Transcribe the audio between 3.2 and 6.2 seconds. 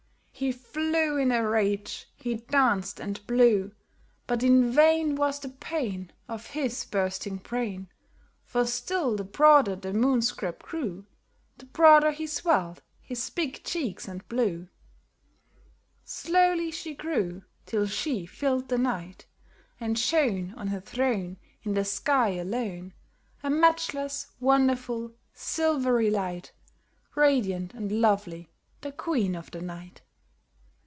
blew; But in vain Was the pain